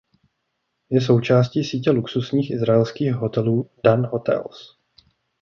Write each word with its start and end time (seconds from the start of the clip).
Je 0.91 1.01
součástí 1.01 1.63
sítě 1.63 1.91
luxusních 1.91 2.51
izraelských 2.51 3.13
hotelů 3.13 3.69
Dan 3.83 4.05
Hotels. 4.05 4.77